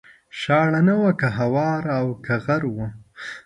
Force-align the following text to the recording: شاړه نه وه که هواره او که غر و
شاړه 0.39 0.81
نه 0.87 0.93
وه 0.99 1.11
که 1.19 1.27
هواره 1.37 1.91
او 2.01 2.09
که 2.25 2.35
غر 2.45 2.63
و 2.75 2.77